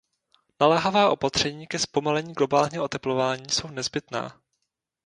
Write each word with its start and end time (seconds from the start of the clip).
Naléhavá 0.61 1.09
opatření 1.09 1.67
ke 1.67 1.79
zpomalení 1.79 2.33
globálního 2.33 2.83
oteplování 2.83 3.49
jsou 3.49 3.67
nezbytná. 3.67 4.41